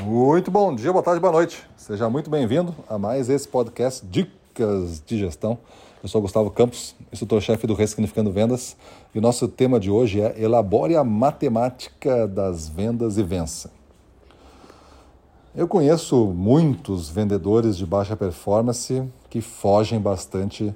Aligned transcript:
Muito 0.00 0.50
bom 0.50 0.74
dia, 0.74 0.90
boa 0.90 1.02
tarde, 1.02 1.20
boa 1.20 1.32
noite. 1.32 1.62
Seja 1.76 2.08
muito 2.08 2.30
bem-vindo 2.30 2.74
a 2.88 2.96
mais 2.96 3.28
esse 3.28 3.46
podcast 3.46 4.04
Dicas 4.06 5.02
de 5.04 5.18
Gestão. 5.18 5.58
Eu 6.02 6.08
sou 6.08 6.22
Gustavo 6.22 6.50
Campos, 6.50 6.96
instrutor-chefe 7.12 7.66
do 7.66 7.74
Ressignificando 7.74 8.32
Vendas, 8.32 8.74
e 9.14 9.18
o 9.18 9.20
nosso 9.20 9.46
tema 9.46 9.78
de 9.78 9.90
hoje 9.90 10.20
é 10.22 10.40
Elabore 10.42 10.96
a 10.96 11.04
matemática 11.04 12.26
das 12.26 12.70
vendas 12.70 13.18
e 13.18 13.22
vença. 13.22 13.70
Eu 15.54 15.68
conheço 15.68 16.24
muitos 16.26 17.10
vendedores 17.10 17.76
de 17.76 17.84
baixa 17.84 18.16
performance 18.16 19.04
que 19.28 19.42
fogem 19.42 20.00
bastante 20.00 20.74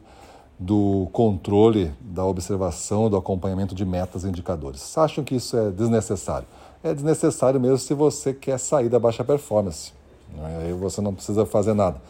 do 0.59 1.09
controle, 1.13 1.91
da 2.01 2.25
observação, 2.25 3.09
do 3.09 3.17
acompanhamento 3.17 3.75
de 3.75 3.85
metas 3.85 4.25
e 4.25 4.29
indicadores. 4.29 4.97
Acham 4.97 5.25
que 5.25 5.37
isso 5.37 5.57
é 5.57 5.71
desnecessário 5.71 6.47
é 6.83 6.95
desnecessário 6.95 7.61
mesmo 7.61 7.79
se 7.79 7.95
você 7.95 8.33
quer 8.33 8.59
sair 8.59 8.89
da 8.89 8.99
baixa 8.99 9.25
performance. 9.25 9.93
Aí 10.39 10.73
você 10.73 11.01
não 11.01 11.15
precisa 11.15 11.47
fazer 11.47 11.75
nada, 11.75 12.01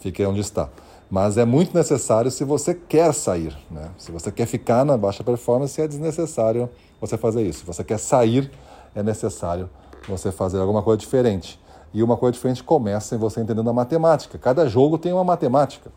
fique 0.00 0.24
onde 0.24 0.40
está. 0.40 0.68
Mas 1.10 1.38
é 1.38 1.44
muito 1.44 1.74
necessário 1.74 2.30
se 2.30 2.44
você 2.44 2.74
quer 2.74 3.14
sair. 3.14 3.56
Né? 3.70 3.90
Se 3.96 4.10
você 4.10 4.32
quer 4.32 4.46
ficar 4.46 4.84
na 4.84 4.96
baixa 4.96 5.22
performance, 5.22 5.80
é 5.80 5.86
desnecessário 5.86 6.68
você 7.00 7.16
fazer 7.16 7.42
isso. 7.42 7.60
Se 7.60 7.66
você 7.66 7.84
quer 7.84 7.98
sair, 7.98 8.50
é 8.94 9.02
necessário 9.02 9.70
você 10.08 10.32
fazer 10.32 10.58
alguma 10.58 10.82
coisa 10.82 10.98
diferente. 10.98 11.60
E 11.94 12.02
uma 12.02 12.16
coisa 12.16 12.32
diferente 12.32 12.62
começa 12.62 13.14
em 13.14 13.18
você 13.18 13.40
entendendo 13.40 13.70
a 13.70 13.72
matemática. 13.72 14.36
Cada 14.36 14.68
jogo 14.68 14.98
tem 14.98 15.12
uma 15.12 15.24
matemática. 15.24 15.90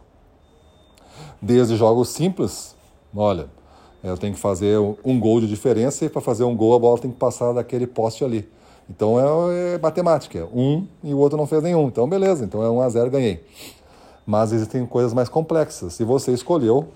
Desde 1.41 1.75
jogos 1.75 2.09
simples, 2.09 2.75
olha, 3.15 3.49
eu 4.03 4.17
tenho 4.17 4.33
que 4.33 4.39
fazer 4.39 4.77
um 5.03 5.19
gol 5.19 5.41
de 5.41 5.47
diferença 5.47 6.05
e 6.05 6.09
para 6.09 6.21
fazer 6.21 6.43
um 6.43 6.55
gol 6.55 6.75
a 6.75 6.79
bola 6.79 6.97
tem 6.99 7.11
que 7.11 7.17
passar 7.17 7.53
daquele 7.53 7.85
poste 7.85 8.23
ali. 8.23 8.47
Então 8.89 9.19
é, 9.51 9.75
é 9.75 9.77
matemática, 9.77 10.47
um 10.53 10.87
e 11.03 11.13
o 11.13 11.17
outro 11.17 11.37
não 11.37 11.45
fez 11.45 11.61
nenhum. 11.61 11.87
Então 11.87 12.07
beleza, 12.07 12.43
então 12.43 12.63
é 12.63 12.69
1 12.69 12.81
a 12.81 12.89
0 12.89 13.11
ganhei. 13.11 13.43
Mas 14.25 14.51
existem 14.51 14.85
coisas 14.85 15.13
mais 15.13 15.27
complexas. 15.27 15.93
Se 15.93 16.03
você 16.03 16.31
escolheu 16.31 16.87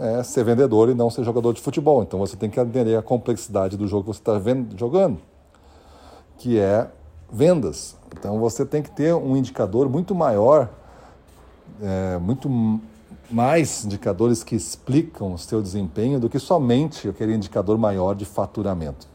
é, 0.00 0.22
ser 0.22 0.44
vendedor 0.44 0.88
e 0.88 0.94
não 0.94 1.10
ser 1.10 1.22
jogador 1.24 1.52
de 1.52 1.60
futebol, 1.60 2.02
então 2.02 2.18
você 2.18 2.36
tem 2.36 2.48
que 2.48 2.58
entender 2.58 2.96
a 2.96 3.02
complexidade 3.02 3.76
do 3.76 3.86
jogo 3.86 4.04
que 4.04 4.16
você 4.16 4.20
está 4.20 4.40
jogando, 4.76 5.18
que 6.38 6.58
é 6.58 6.88
vendas. 7.30 7.96
Então 8.18 8.38
você 8.38 8.64
tem 8.64 8.82
que 8.82 8.90
ter 8.90 9.14
um 9.14 9.36
indicador 9.36 9.88
muito 9.88 10.14
maior, 10.14 10.68
é, 11.80 12.18
muito 12.18 12.48
mais 13.32 13.84
indicadores 13.84 14.44
que 14.44 14.54
explicam 14.54 15.32
o 15.32 15.38
seu 15.38 15.62
desempenho 15.62 16.20
do 16.20 16.28
que 16.28 16.38
somente 16.38 17.08
aquele 17.08 17.34
indicador 17.34 17.78
maior 17.78 18.14
de 18.14 18.24
faturamento. 18.24 19.06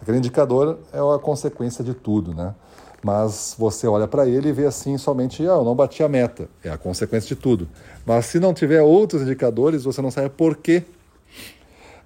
Aquele 0.00 0.18
indicador 0.18 0.80
é 0.92 0.98
a 0.98 1.18
consequência 1.18 1.84
de 1.84 1.94
tudo, 1.94 2.34
né? 2.34 2.54
Mas 3.04 3.54
você 3.58 3.86
olha 3.86 4.06
para 4.06 4.28
ele 4.28 4.48
e 4.48 4.52
vê 4.52 4.66
assim 4.66 4.96
somente, 4.98 5.42
ah, 5.42 5.54
eu 5.54 5.64
não 5.64 5.74
bati 5.74 6.02
a 6.02 6.08
meta. 6.08 6.48
É 6.62 6.70
a 6.70 6.78
consequência 6.78 7.34
de 7.34 7.40
tudo. 7.40 7.68
Mas 8.06 8.26
se 8.26 8.38
não 8.38 8.54
tiver 8.54 8.82
outros 8.82 9.22
indicadores, 9.22 9.84
você 9.84 10.00
não 10.02 10.10
sabe 10.10 10.30
por 10.30 10.56
quê. 10.56 10.84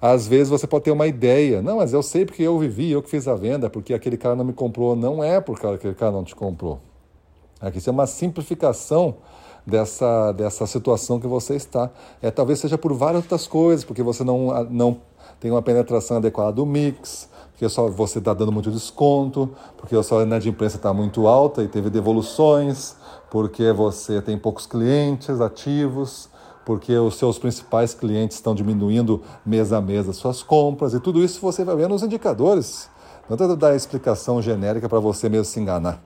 Às 0.01 0.27
vezes 0.27 0.49
você 0.49 0.67
pode 0.67 0.85
ter 0.85 0.91
uma 0.91 1.07
ideia, 1.07 1.63
não, 1.63 1.79
mas 1.79 1.93
eu 1.93 2.03
sei 2.03 2.25
porque 2.25 2.43
eu 2.43 2.59
vivi, 2.59 2.91
eu 2.91 3.03
que 3.03 3.11
fiz 3.11 3.27
a 3.27 3.35
venda, 3.35 3.69
porque 3.69 3.95
aquele 3.95 4.17
cara 4.17 4.37
não 4.37 4.45
me 4.45 4.53
comprou. 4.53 4.95
Não 4.95 5.23
é 5.23 5.41
porque 5.41 5.67
aquele 5.67 5.95
cara 5.95 6.13
não 6.13 6.25
te 6.25 6.35
comprou. 6.35 6.81
Aqui 7.61 7.79
isso 7.79 7.89
é 7.89 7.93
uma 7.93 8.07
simplificação 8.07 9.17
dessa, 9.67 10.33
dessa 10.33 10.67
situação 10.67 11.19
que 11.19 11.27
você 11.27 11.57
está. 11.57 11.91
É, 12.23 12.31
talvez 12.31 12.61
seja 12.61 12.79
por 12.79 12.93
várias 12.93 13.25
outras 13.25 13.47
coisas, 13.47 13.85
porque 13.85 14.03
você 14.03 14.23
não, 14.23 14.65
não 14.71 15.01
tem 15.41 15.51
uma 15.51 15.61
penetração 15.61 16.19
adequada 16.19 16.53
do 16.53 16.65
mix, 16.65 17.29
porque 17.51 17.69
só 17.69 17.89
você 17.89 18.19
está 18.19 18.33
dando 18.33 18.53
muito 18.53 18.71
desconto, 18.71 19.51
porque 19.77 19.97
a 19.97 20.03
sua 20.03 20.25
de 20.39 20.49
imprensa 20.49 20.77
está 20.77 20.93
muito 20.93 21.27
alta 21.27 21.63
e 21.63 21.69
teve 21.69 21.91
devoluções, 21.91 22.95
porque 23.31 23.73
você 23.73 24.23
tem 24.23 24.39
poucos 24.39 24.67
clientes 24.67 25.41
ativos, 25.41 26.29
porque 26.65 26.97
os 26.97 27.17
seus 27.17 27.39
principais 27.39 27.95
clientes 27.95 28.37
estão 28.37 28.55
diminuindo 28.55 29.23
mês 29.45 29.73
a 29.73 29.81
mês 29.81 30.09
as 30.09 30.17
suas 30.17 30.43
compras, 30.43 30.95
e 30.95 31.01
tudo 31.01 31.23
isso 31.23 31.41
você 31.41 31.65
vai 31.65 31.77
ver 31.77 31.89
nos 31.89 32.03
indicadores. 32.03 32.91
Não 33.29 33.37
tenta 33.37 33.57
dar 33.57 33.75
explicação 33.75 34.41
genérica 34.41 34.89
para 34.89 35.01
você 35.01 35.29
mesmo 35.29 35.47
se 35.47 35.59
enganar. 35.59 36.01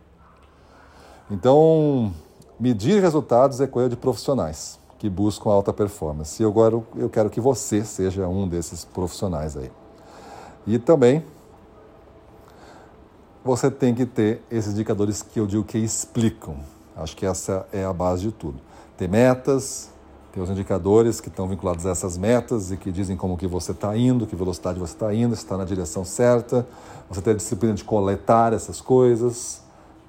Então, 1.30 2.12
Medir 2.60 3.00
resultados 3.00 3.58
é 3.62 3.66
coisa 3.66 3.88
de 3.88 3.96
profissionais 3.96 4.78
que 4.98 5.08
buscam 5.08 5.48
alta 5.48 5.72
performance. 5.72 6.42
E 6.42 6.44
agora 6.44 6.78
eu 6.94 7.08
quero 7.08 7.30
que 7.30 7.40
você 7.40 7.82
seja 7.82 8.28
um 8.28 8.46
desses 8.46 8.84
profissionais 8.84 9.56
aí. 9.56 9.72
E 10.66 10.78
também 10.78 11.24
você 13.42 13.70
tem 13.70 13.94
que 13.94 14.04
ter 14.04 14.42
esses 14.50 14.74
indicadores 14.74 15.22
que 15.22 15.40
eu 15.40 15.46
digo 15.46 15.64
que 15.64 15.78
explicam. 15.78 16.56
Acho 16.94 17.16
que 17.16 17.24
essa 17.24 17.66
é 17.72 17.82
a 17.82 17.94
base 17.94 18.24
de 18.24 18.32
tudo. 18.32 18.60
Ter 18.98 19.08
metas, 19.08 19.88
ter 20.30 20.42
os 20.42 20.50
indicadores 20.50 21.18
que 21.18 21.28
estão 21.28 21.48
vinculados 21.48 21.86
a 21.86 21.90
essas 21.92 22.18
metas 22.18 22.70
e 22.70 22.76
que 22.76 22.92
dizem 22.92 23.16
como 23.16 23.38
que 23.38 23.46
você 23.46 23.72
está 23.72 23.96
indo, 23.96 24.26
que 24.26 24.36
velocidade 24.36 24.78
você 24.78 24.92
está 24.92 25.14
indo, 25.14 25.34
se 25.34 25.42
está 25.42 25.56
na 25.56 25.64
direção 25.64 26.04
certa. 26.04 26.66
Você 27.08 27.22
ter 27.22 27.30
a 27.30 27.34
disciplina 27.34 27.72
de 27.72 27.84
coletar 27.84 28.52
essas 28.52 28.82
coisas, 28.82 29.62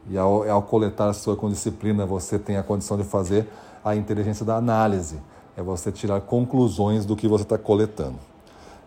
e 0.09 0.17
ao, 0.17 0.50
ao 0.50 0.62
coletar 0.63 1.09
a 1.09 1.13
sua 1.13 1.35
com 1.35 1.50
disciplina, 1.50 2.06
você 2.06 2.39
tem 2.39 2.57
a 2.57 2.63
condição 2.63 2.97
de 2.97 3.03
fazer 3.03 3.47
a 3.84 3.95
inteligência 3.95 4.45
da 4.45 4.56
análise. 4.56 5.19
É 5.56 5.62
você 5.62 5.91
tirar 5.91 6.22
conclusões 6.22 7.06
do 7.06 7.16
que 7.16 7.28
você 7.28 7.44
está 7.44 7.57
coletando. 7.57 8.17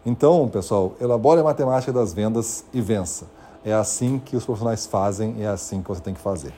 Então, 0.05 0.49
pessoal, 0.49 0.95
elabore 1.01 1.41
a 1.41 1.45
matemática 1.45 1.93
das 1.93 2.13
vendas 2.13 2.65
e 2.73 2.81
vença. 2.81 3.27
É 3.65 3.73
assim 3.73 4.19
que 4.19 4.37
os 4.37 4.45
profissionais 4.45 4.87
fazem, 4.87 5.43
é 5.43 5.47
assim 5.47 5.83
que 5.83 5.89
você 5.89 6.01
tem 6.01 6.13
que 6.13 6.21
fazer. 6.21 6.53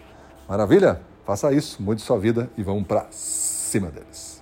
Maravilha? 0.48 1.00
Faça 1.24 1.52
isso, 1.52 1.82
mude 1.82 2.02
sua 2.02 2.18
vida 2.18 2.50
e 2.56 2.62
vamos 2.62 2.86
para 2.86 3.06
cima 3.10 3.88
deles. 3.88 4.35